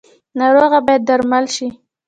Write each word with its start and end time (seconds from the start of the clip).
ناروغه 0.39 0.79
باید 0.85 1.01
درمل 1.07 1.45
شي 1.55 1.67